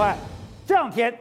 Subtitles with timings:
[0.00, 0.16] 快，
[0.66, 1.14] 这两天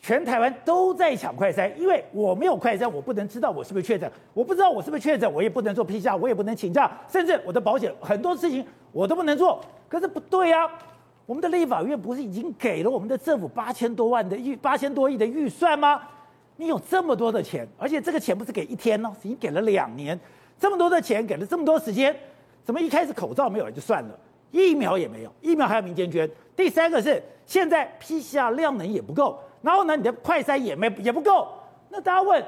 [0.00, 9.60] 全台湾都在抢快筛，因为我没有快筛，我不能知道我是不是确诊，我不知道我是不是确诊，我也不能做 PCR，我也不能请假，甚至我的保险很多事情我都不能做。
[9.88, 10.70] 可是不对呀、啊，
[11.26, 16.02] 我们的立法院不是已经给了我们的政府八千多万的预八千多亿的预算吗？
[16.56, 20.18] 你有这么多的钱，而且这个钱不是给一天呢，已经给了两年，
[20.58, 22.12] 这么多的钱给了这么多时间，
[22.64, 24.18] 怎么一开始口罩没有就算了，
[24.54, 26.30] 疫苗也没有，疫苗还要民间捐。
[26.54, 31.48] 第三个是现在 PCR 量能也不够，然后呢，你的快筛也没也不够，
[31.88, 32.42] 那大家问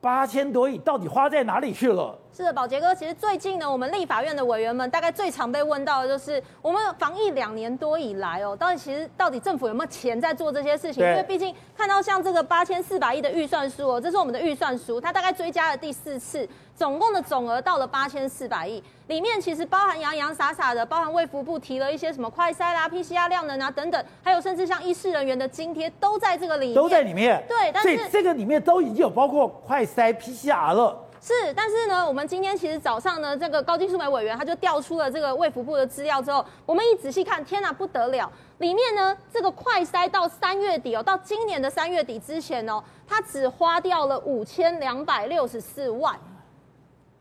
[0.00, 2.18] 八千多亿到底花在哪里去了？
[2.34, 11.04] 是的，宝杰哥，其实最近呢，我们立法院的委员们大概最常被问到的就是，我们防疫两年多以来哦，到底其实到底政府有没有钱在做这些事情？
[11.04, 16.48] 因为毕竟看到像这个八千四百亿的预算书哦，这是我们的预算书，它大概追加了第四次，
[16.82, 27.40] 总共的总额到了八千四百亿，里面其实包含洋洋洒洒的，包含卫福部提了一些什么快筛啦、PCR 量能啊等等，还有甚至像医事人员的津贴都在这个里面，都在里面。
[27.46, 30.98] 对，但是这个里面都已经有包括快筛 PCR 了。
[31.20, 38.28] 是，但是呢，我们今天其实早上呢，这个高金素梅委员他就调出了这个卫福部的资料之后，我们一仔细看，天哪，不得了！
[38.58, 46.18] 里面呢，这个快筛到三月底哦，到今年的三月底之前哦，他只花掉了五千两百六十四万，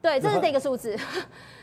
[0.02, 0.98] 对，这是这个数字。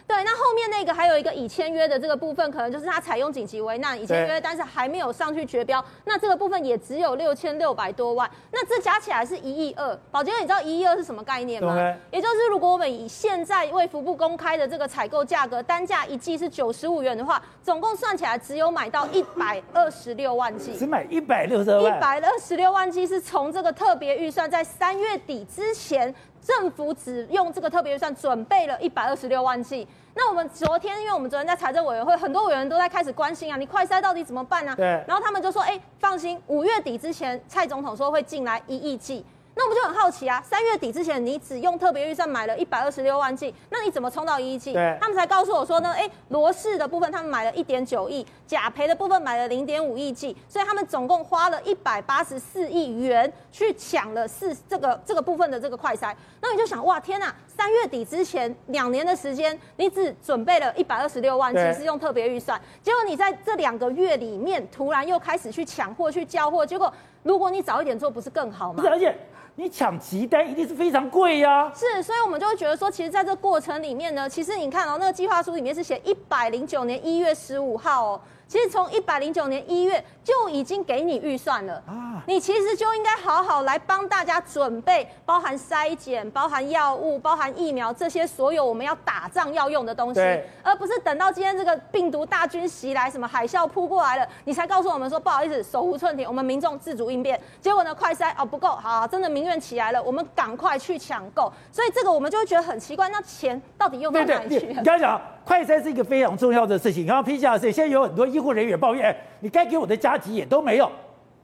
[0.06, 9.94] 对，那后面那个还有一个已签约的这个部分，可能就是他采用紧急危难已签约，但是还没有上去决标，那这个部分也只有六千六百多万，那这加起来是一亿二。
[10.10, 11.76] 宝杰，你知道一亿二是什么概念吗？
[12.10, 26.14] 也就是如果我们以现在卫福部公开的这个采购价格，单价一季是九十五元的话，总共算起来只有买到一百二十六万剂，只买一百六十万，一百二十六万剂是从这个特别预算在三月底之前。
[26.40, 29.86] 政府只用这个特别预算准备了一百二十六万剂。
[30.14, 34.72] 那我们昨天，因为我们昨天在财政委员会，很多委员都在开始关心啊，你快筛到底怎么办呢？
[34.72, 34.74] 啊？
[34.74, 34.86] 对。
[35.06, 39.24] 然后他们就说，哎，放心，五月底之前，蔡总统说会进来一亿剂。
[39.58, 44.72] 那我们就很好奇啊，三月底之前你只用特别预算买了一百二十六万剂，那你怎么冲到一亿剂？
[45.00, 56.14] 他们才告诉我说呢，哎，罗氏的部分他们买了一点九亿，甲培的部分买了零点五亿剂，所以他们总共花了一百八十四亿元去抢了四这个这个部分的这个快筛。
[56.40, 66.92] 那你就想，哇，天呐，三月底之前两年的时间，你只准备了一百二十六万剂是用特别预算，结果你在这两个月里面突然又开始去抢货去交货，结果
[67.24, 68.84] 如果你早一点做，不是更好吗？
[68.88, 69.12] 而且。
[69.60, 78.20] 你抢急单一定是非常贵呀、啊，是，所以我们就会觉得说，其实在这个过程里面呢，其实你看哦，那个计划书里面是写一百零九年一月十五号哦。
[78.46, 90.20] 其实从一百零九年一月就已经给你预算了啊，你其实就应该好好来帮大家准备，包含筛检、包含药物、包含疫苗这些所有我们要打仗要用的东西，
[90.62, 97.40] 而不是等到今天这个病毒大军袭来，什么海啸扑过来了，你才告诉我们说不好意思，手无寸铁，我们民众自主应变。
[97.62, 104.66] 结果呢，快筛哦不够，好，真的民怨起来了，我们赶快去抢购，所以这个我们就会觉得很奇怪，那钱到底用到哪里去？
[104.66, 105.18] 你刚才讲。
[105.48, 110.90] 快筛是一个非常重要的事情，然后 PCR 是现在有很多医护人员抱怨，你该给我的加急也都没有，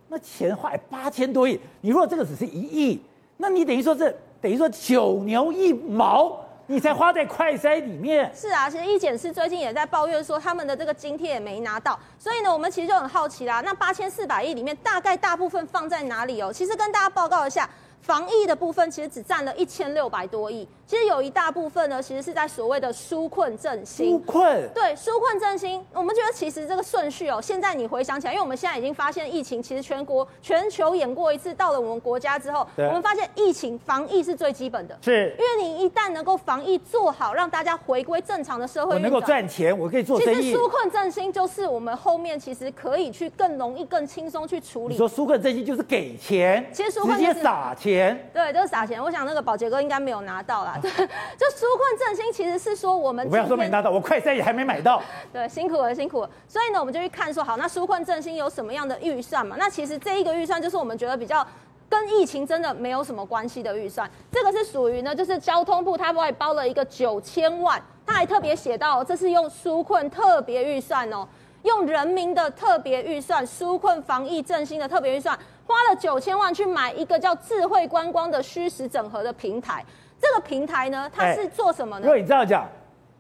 [0.09, 3.03] 那钱花八千多亿，你如果这个只是一亿，
[3.37, 8.31] 那你等于说是等于说九牛一毛，你才花在快筛里面。
[8.34, 16.53] 是啊，其实一检师最近也在抱怨说，他们的这个津贴也没拿到，所以呢，我们其实就很好奇啦，那八千四百亿里面大概大部分放在哪里哦？
[16.53, 17.69] 其实跟大家报告一下。
[18.00, 24.19] 防疫的部分其实只占了一千六百多亿，其实有一大部分呢，其实是在所谓的纾困振兴。
[24.19, 24.69] 纾困。
[24.75, 34.99] 对，纾困振兴，我们觉得其实这个顺序哦，现在你回想起来，因为我们现在已经发现疫情，其实全国全球演过一次，到了我们国家之后，我们发现疫情防疫是最基本的。
[35.00, 35.34] 是。
[35.39, 40.43] 因为你一旦能够防疫做好，让大家回归正常的社会，我能够赚钱，我可以做生意。
[40.43, 44.93] 其实纾困振兴就是我们后面其实可以去更容易、更轻松去处理。
[44.94, 48.31] 你说纾困振兴就是给钱，其实纾困直接撒钱。
[48.34, 48.75] 对，就是。
[48.75, 50.74] 撒钱，我想那个宝杰哥应该没有拿到啦。
[50.81, 55.03] 对，就纾困振兴其实是说我们不要说没拿到，我快筛也还没买到。
[55.33, 56.31] 对，辛苦了，辛苦了。
[56.47, 59.57] 所以呢，我们就去看说，好，那纾困振兴有什么样的预算嘛？
[59.59, 61.47] 那其实这一个预算就是我们觉得比较
[61.88, 64.11] 跟疫情真的没有什么关系的预算。
[64.31, 71.27] 这个是属于呢，就是交通部它外包了一个九千万，它还特别写到，这是用纾困特别预算哦，
[71.62, 75.38] 用人民的特别预算纾困防疫振兴的特别预算。
[75.67, 79.82] 花了九千万去买一个叫智慧观光的虚实整合的平台，
[80.25, 82.06] 这个平台呢，它是做什么呢？
[82.06, 82.67] 如果你这样讲，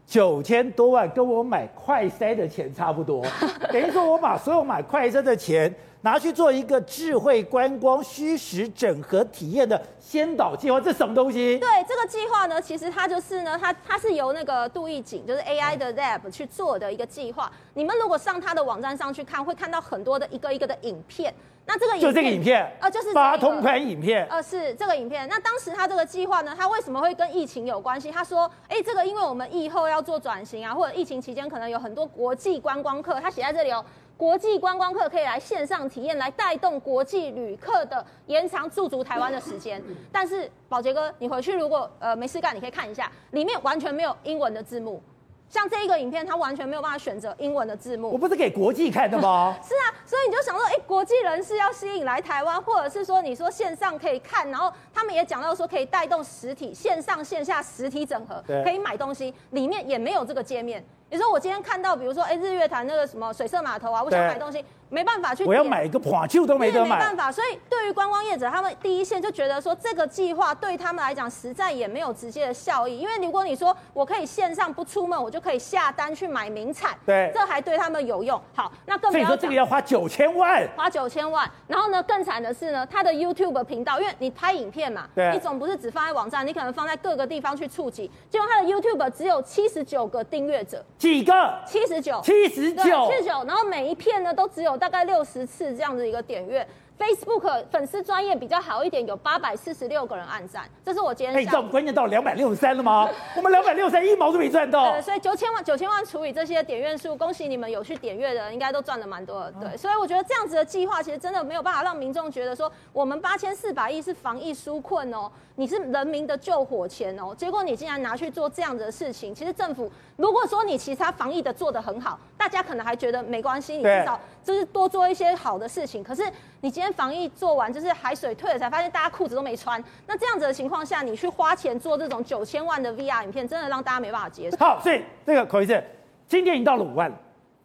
[0.06, 3.22] 九千多万跟我买快筛的钱差不多，
[3.70, 5.72] 等于说我把所有买快筛的钱
[6.04, 11.58] 拿去做一个智慧观光虚实整合体验的先导计划，这什么东西？
[11.58, 17.50] 对，这个计划呢，其实它就是呢，它它是由那个杜义景，就是 AI 的 Lab 去做的一个计划。
[17.72, 21.34] 你们如果上它的网站上去看，会看到很多的一个一个的影片。
[21.66, 25.26] 那这个影片就这个影片，呃，就是八通宽影片，呃，是这个影片。
[25.26, 28.12] 那当时他这个计划呢，他为什么会跟疫情有关系？
[28.12, 33.82] 他说，哎，这个因为我们疫后要做转型啊，或者疫情期间可能有很多国际观光客，他写在这里哦。
[34.16, 39.82] 国际观光客可以来线上体验，来带动国际旅客的延长驻足台湾的时间。
[40.12, 45.02] 但是宝杰哥，你回去如果呃没事干，你可以看一下，里面完全没有英文的字幕。
[45.50, 48.10] 像这一个影片，它完全没有办法选择英文的字幕。
[48.10, 49.56] 我不是给国际看的吗？
[49.62, 60.84] 是啊，所以你就想说，哎，国际人士要吸引来台湾，或者是说你说线上可以看，然后他们也讲到说可以带动实体线上线下实体整合，可以买东西，里面也没有这个界面。
[61.14, 65.44] 你说我今天看到，比如说，哎，日月潭那个什么水色码头啊，我想买东西，没办法去。
[65.44, 66.96] 我要买一个破旧都没得买。
[66.96, 72.98] 没办法，所以对于观光业者，他们第一线就觉得说，这个计划对他们来讲实在也没有直接的效益。
[72.98, 78.40] 因为如果你说我可以线上不出门，我就可以下单去买名产，对，这还对他们有用。
[78.52, 81.48] 好，那更不要说这个要花九千万，花九千万。
[81.68, 91.54] 然后呢，更惨的是呢，他的 YouTube 频道，因为你拍影片嘛，对，你总不是只放在网站，你可能放在各个地方去触及，结果他的 YouTube 只有七十九个订阅者，几个？
[91.64, 91.84] 七。
[91.86, 96.66] 十九，七十九，七十九，然后每一片呢都只有大概六十次这样的一个点阅。
[96.96, 101.34] Facebook 粉丝专业比较好一点，有八百四十六个人按赞，这是我今天。
[101.34, 103.08] 哎，你知道关键到两百六十三了吗？
[103.36, 104.92] 我们两百六十三一毛都没赚到。
[104.92, 109.52] 对，所以九千万九千万除以这些点阅数，恭喜你们有去点阅的，应该都赚的蛮多的。
[109.60, 119.34] 对，所以我觉得这样子的计划其实真的没有办法让民众觉得说，我们八千四百亿是防疫纾困哦，你是人民的救火钱哦，结果你竟然拿去做这样子的事情。
[119.34, 126.02] 其实政府如果说你其他防疫的做得很好，大家可能还觉得没关系，你至少就是多做一些好的事情。
[126.04, 126.22] 可是
[126.60, 127.74] 你今天防疫做完。
[127.74, 129.82] 就是海水退了，才发现大家裤子都没穿。
[130.06, 134.56] 那这样子的情况下，你去花钱做这种九千万的 VR 影片，真的让大家没办法接受。
[134.58, 135.82] 好，所以这个口医师，
[136.28, 137.18] 今天已经到了五万了，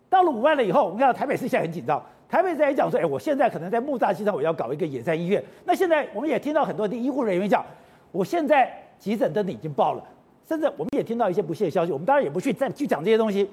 [0.10, 2.04] 到了五万了以后，我们看到台北市现在很紧张。
[2.28, 5.44] 台北市在讲说，哎，我现在可能在木栅机场，我要搞一个野战医院。
[5.66, 7.64] 那现在我们也听到很多的医护人员讲，
[8.12, 10.04] 我现在急诊灯已经爆了，
[10.50, 11.92] 甚至我们也听到一些不幸消息。
[11.92, 13.48] 我们当然也不去再去讲这些东西，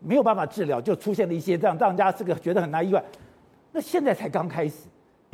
[0.00, 3.00] 没有办法治疗，就出现了一些这样，让大家这个觉得很大意外。
[3.70, 4.88] 那现在才刚开始，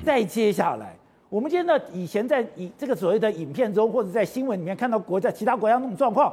[0.05, 0.95] 再接下来。
[1.31, 6.31] 我们今天呢，以前在以这个所谓的影片中，或者在新闻里面看到国家其他国家那种状况，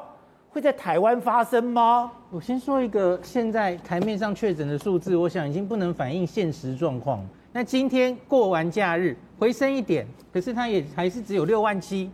[0.49, 2.11] 会在台湾发生吗？
[2.29, 7.25] 我先说一个，现在台面上确诊的数字，我想已经不能反映现实状况。
[7.53, 12.11] 那今天过完假日回升一点，可是它也还是只有六万七。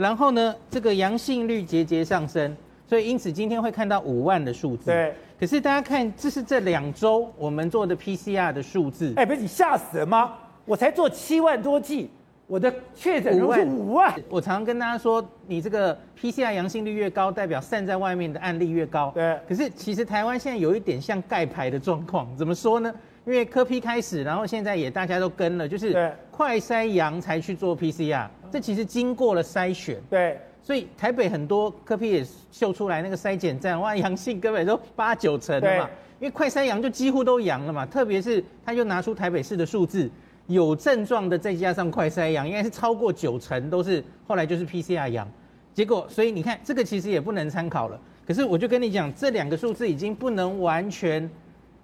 [0.00, 2.56] 然后呢，这个阳性率节节上升，
[2.86, 4.86] 所以因此今天会看到五万的数字。
[4.86, 5.14] 对。
[5.38, 9.12] 可是大家看，这是这两周我们做的 PCR 的数字。
[9.16, 10.32] 哎，不是你吓死了吗？
[10.64, 12.10] 我才做七万多剂，
[12.46, 14.14] 我的确诊人数五万。
[14.28, 19.10] 我常常跟大家说，你这个 PCR 阳性率越高，代表散在外面的案例越高。
[19.14, 19.38] 对。
[19.46, 22.94] 可是其实台湾现在有一点像盖牌的状况，怎么说呢？
[23.26, 30.00] 因为科批开始，然后现在也大家都跟了，就是快筛阳才去做 PCR，这其实经过了筛选。
[30.10, 30.38] 对。
[30.62, 35.88] 所以台北很多科批也秀出来那个筛检站，哇，阳性根本都八九成的嘛。
[36.20, 40.08] 因为快筛阳就几乎都阳了嘛，特别是他就拿出台北市的数字。
[40.46, 45.26] 有症状的再加上快筛阳，应该是超过九成都是后来就是 PCR 阳，
[45.72, 47.98] 结果所以你看这个其实也不能参考了。
[48.26, 51.28] 可是我就跟你讲，这两个数字已经不能完全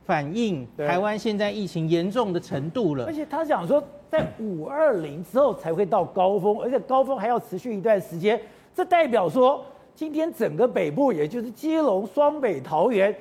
[0.05, 3.07] 反映台湾现在疫情严重的程度了。
[3.07, 8.41] 而且他讲说，在五二零之后才会到高峰，而且高峰还要持续一段时间。
[8.75, 9.65] 这代表说，
[9.95, 13.15] 今天整个北部，也就是基隆、双北、桃园。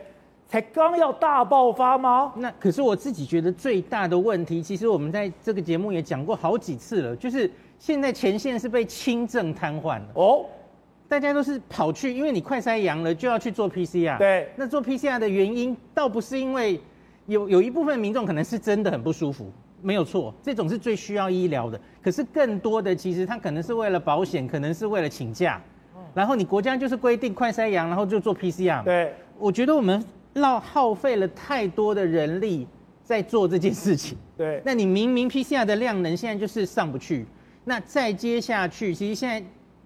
[0.48, 2.32] 才刚要大爆发吗？
[2.38, 10.46] 那可是我自己觉得最大的问题，其实我们在这个节目也讲过好几次了，就是现在前线是被轻症瘫痪了哦，
[11.08, 16.80] 大家都是跑去，因为你快筛阳了就要去做 PCR，对，那做 PCR 的原因倒不是因为
[17.26, 19.52] 有有一部分民众可能是真的很不舒服，
[19.86, 25.62] 没有错，这种是最需要医疗的，可是更多的其实他可能是为了保险，可能是为了请假，
[26.14, 30.04] 然后你国家就是规定快筛阳，然后就做 PCR，对，我觉得我们。
[30.36, 32.68] 浪耗费了太多的人力
[33.06, 34.62] 在做这件事情， 对。
[34.66, 37.26] 那你明明 PCR 的量能现在就是上不去，
[37.64, 39.42] 那再接下去，其实现在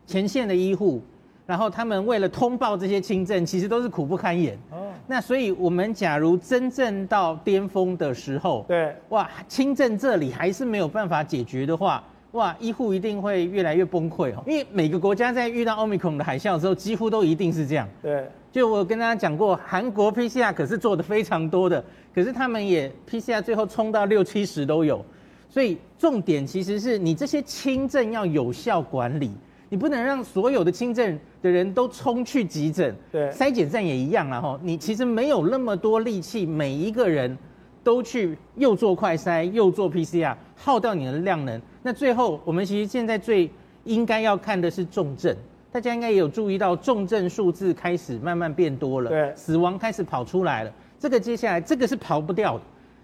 [0.08, 1.04] 前线的医护，
[1.50, 4.56] 然后他们为了通报这些轻症，其实都是苦不堪言。
[4.70, 4.92] 哦。
[5.08, 12.04] 那所以我们假如真正到巅峰的时候，对，哇，轻症这里还是没有办法解决的话，
[12.34, 17.90] 哇，医护一定会越来越崩溃哦，因为每个国家在遇到 Omicron 的海啸之后，几乎都一定是这样。
[18.04, 25.04] 对，就我跟大家讲过，韩国 PCR 可是做的非常多的，可是他们也 PCR 最后冲到六七十都有，
[25.50, 29.32] 所以重点其实是你这些轻症要有效管理，
[29.70, 32.96] 你不能让所有的轻症的人都冲去急诊。
[33.12, 37.38] 对，筛检站也一样了哈，你其实没有那么多力气，每一个人。
[37.82, 41.60] 都去又做快筛又做 PCR，耗掉你的量能。
[41.82, 43.50] 那最后我们其实现在最
[43.86, 45.34] 应该要看的是重症，
[45.72, 50.72] 大家应该也有注意到重症数字开始慢慢变多了，对，死亡开始跑出来了。
[51.00, 52.64] 这个接下来这个是跑不掉的。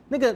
[0.09, 0.35] 那个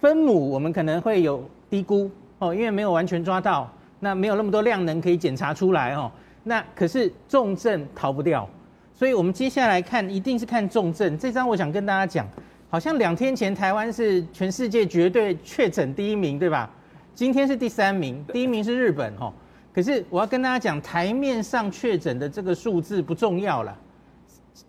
[0.00, 3.70] 分母我们可能会有低估哦，因为没有完全抓到，
[4.02, 6.10] 那没有那么多量能可以检查出来哦。
[6.42, 8.48] 那可是重症逃不掉，
[8.92, 11.16] 所以我们接下来看一定是看重症。
[11.16, 12.26] 这张我想跟大家讲。
[12.68, 16.70] 好像两天前台湾是全世界绝对确诊第一名，对吧？
[17.14, 19.30] 今天是第三名，第一名是日本哦。
[19.74, 23.76] 可是我要跟大家讲，台面上确诊的这个数字不重要了，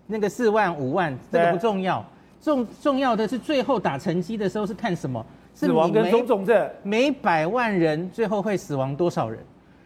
[0.05, 2.05] 那个四万五万这个不重要，
[2.41, 5.25] 重重要的是最后打成绩的时候是看什么？
[5.53, 9.39] 死亡跟中重症，每百万人最后会死亡多少人？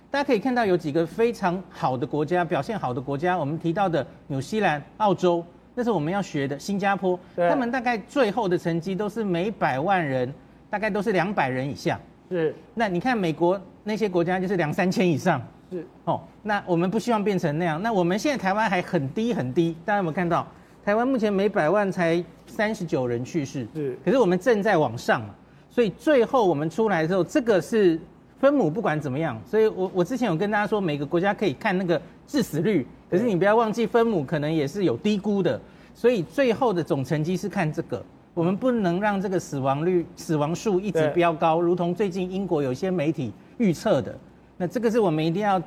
[0.09, 5.45] 大家可以看到有几个非常好的国家，表现好的国家，我们提到的纽西兰、澳洲。
[5.75, 6.57] 那是我们要学的。
[6.57, 10.33] 新加坡，他们大概最后的成绩都是每百万人，
[10.71, 11.99] 大概都是两百人以下。
[12.31, 12.55] 是。
[12.73, 15.39] 那你看美国那些国家就是两三千以上。
[15.69, 15.85] 是。
[16.05, 17.79] 哦，那我们不希望变成那样。
[17.79, 20.47] 那我们现在台湾还很低很低，大家有没有看到？
[20.83, 23.67] 台湾目前每百万才三十九人去世。
[23.75, 23.95] 是。
[24.03, 25.35] 可是我们正在往上嘛，
[25.69, 27.99] 所以最后我们出来的时候，这个是
[28.39, 29.39] 分母，不管怎么样。
[29.45, 32.85] 所以我我之前有跟大家说，每个国家可以看那个致死率。
[33.09, 35.59] 可是你不要忘记，分母可能也是有低估的，
[35.93, 38.03] 所以最后的总成绩是看这个。
[38.33, 44.15] 我们不能让这个死亡率、死亡数一直飙高，如同最近英国有些媒体预测的。
[44.57, 45.59] 那这个是我们一定要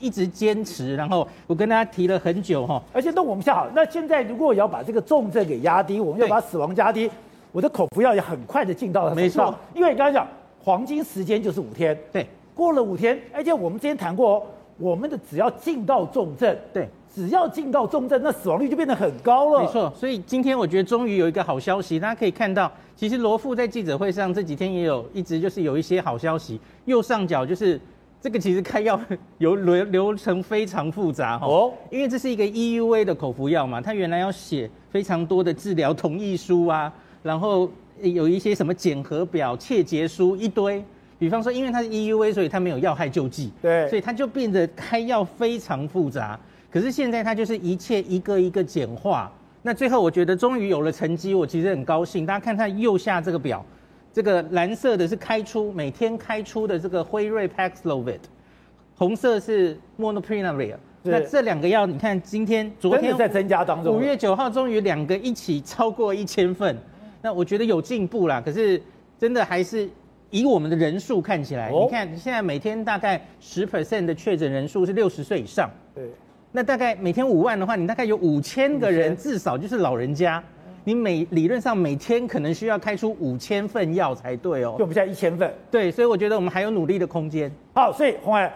[0.00, 0.96] 一直坚持。
[0.96, 7.10] 然后我跟大家提了很久哈，而且那我们下好，那现在如果要把这个重症给压低，我们要把死亡压低，
[7.54, 9.14] 我的口服药也很快的进到了。
[9.14, 10.26] 没错，因为刚才讲
[10.60, 14.44] 黄金时间就是五天，对，过了五天，而且我们之前谈过。
[14.76, 19.62] 我们的只要进到重症，对，只要进到重症，那死亡率就变得很高了。
[19.62, 26.58] 没错，所以今天我觉得终于有一个好消息，大家可以看到，其实罗富在记者会上这几天也有一直就是有一些好消息。
[26.86, 27.80] 右上角就是
[28.20, 29.00] 这个，其实开药
[29.38, 36.92] 有流流程非常复杂哈，哦，因为这是一个 EUA 的口服药嘛，它原来要写非常多的治疗同意书啊，
[37.24, 37.70] 然后
[38.02, 40.84] 有一些什么检核表、切结书一堆。
[41.18, 46.38] 比方说，因为它是 EUA，所以它没有药害救济，对，所以它就变得开药非常复杂。
[46.70, 49.32] 可是现在它就是一切一个一个简化。
[49.62, 52.26] 那最后我觉得终于有了成绩，我其实很高兴。
[52.26, 53.64] 大家看它右下这个表，
[54.12, 58.18] 这个蓝色的是开出每天开出的这个辉瑞 Paxlovid，
[58.96, 60.74] 红色是 Molnupiravir。
[61.04, 66.76] 那这两个药，你看今天、昨天在增加当中，五月九号终于两个一起超过一千份。
[67.24, 68.80] 那我觉得有进步啦，可是
[69.18, 69.88] 真的还是。
[70.30, 76.10] 以我们的人数看起来，你看现在每天大概十 percent 的确诊人数是六十岁以上，对，
[76.50, 80.42] 那大概每天五万的话，你大概有五千个人至少就是老人家，
[80.82, 87.48] 你每理论上每天可能需要开出五千份药才对哦，就不像一千份，对，所以我觉得我们还有努力的空间。
[87.72, 88.52] 好，所以鸿来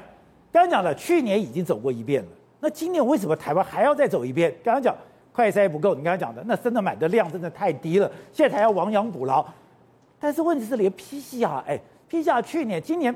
[0.50, 4.52] 刚刚讲了，去年已经走过一遍了，那今年为什么台湾还要再走一遍？
[4.64, 4.96] 刚刚讲
[5.38, 9.46] 快筛不够，你刚才讲的那真的买的量真的太低了，现在才要亡羊补牢。
[10.18, 11.78] 但是问题是，连 PCR，哎
[12.10, 13.14] ，PCR 去年、今年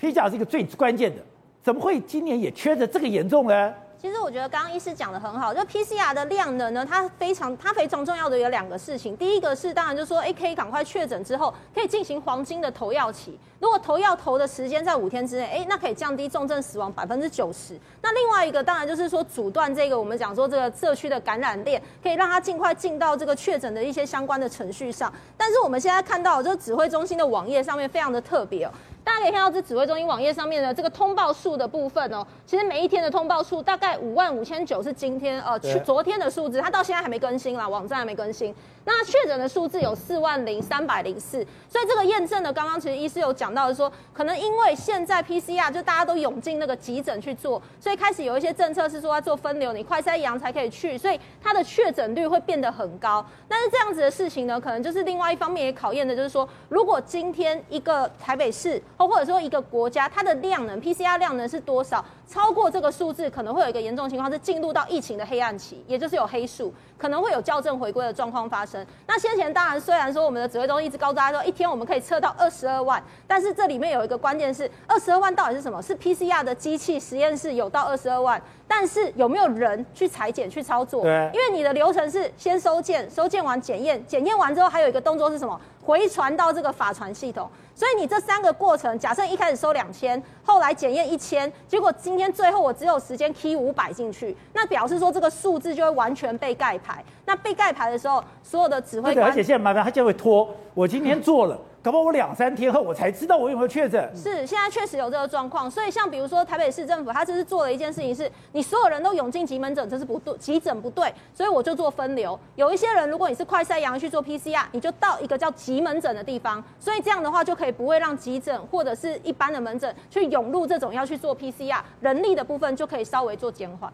[0.00, 1.22] ，PCR 是一个最关键的，
[1.62, 3.72] 怎么会今年也缺的这个严重呢？
[4.00, 9.16] 其实我觉得刚刚医师讲的很好，就 PCR 的量能呢，它非常它非常重要的有两个事情。
[9.16, 13.36] 第一个是当然就是说，哎，可以赶快确诊之后，可以进行黄金的投药期。
[13.58, 17.76] 如果投药投的时间在五天之内，哎，那可以降低重症死亡百分之九十。
[18.00, 25.12] 那另外一个当然就是说，阻断这个我们讲说这个社区的感染链，可以让它尽快进到这个确诊的一些相关的程序上。
[25.36, 28.70] 但是我们现在看到，就是指挥中心的网页上面非常的特别哦。
[29.08, 38.54] 大家可以看到，这指挥中心网页上面的这个通报数的部分哦，其实每一天的通报数大概五万五千九是今天呃去昨天的数字，它到现在还没更新啦，网站还没更新。
[38.84, 53.24] 那确诊的数字有四万零三百零四，所以这个验证呢刚刚其实医师有讲到的说，可能因为现在 PCR 就大家都涌进那个急诊去做，所以开始有一些政策是说要做分流，你快筛阳才可以去，所以它的确诊率会变得很高。
[53.46, 58.82] 但是这样子的事情呢，可能就是另外一方面也考验的就是说，如果今天一个台北市。
[58.98, 68.84] 或或者说一个国家它的量能 PCR 量能是多少，超过这个数字，可能会有一个严重情况是进入到疫情的黑暗期，也就是有黑数，可能会有校正回归的状况发生。
[69.06, 75.80] 那先前当然虽然说我们的指挥中心一直告诉大家说一天我们可以测到二十二万，但是这里面有一个关键是二十二万到底是什么？
[75.80, 81.04] 是 PCR 的机器实验室有到二十二万，但是有没有人去裁剪去操作？
[81.04, 85.58] 对，因为你的流程是先收件，收件完检验，检验完之后还有一个动作是什么？
[85.84, 87.48] 回传到这个法传系统。
[87.78, 97.04] 所以你这三个过程，假设一开始收两千，后来检验一千，结果今天最后我只有时间 key 五百进去，那表示说这个数字就会完全被盖牌。
[97.24, 101.54] 那被盖牌的时候，所有的指挥官，而且现在麻烦他就会拖，我今天做了。
[101.54, 104.10] 嗯 搞不好我两三天后我才知道我有没有确诊。
[104.14, 105.70] 是，现在确实有这个状况。
[105.70, 112.38] 所以像比如说台北市政府，他这是做了一件事情是，是你所有人都涌进急门诊，这是不对，急诊不对，所以我就做分流。
[112.56, 116.62] 有一些人，如果你是快筛阳去做 PCR，你就到一个叫急门诊的地方。
[116.80, 123.92] 所以这样的话就可以不会让急诊或者是一般的门诊去涌入这种要去做 PCR，人力的部分就可以稍微做减缓。